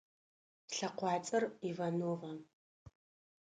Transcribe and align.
Слъэкъуацӏэр 0.73 1.43
Иванова. 1.69 2.31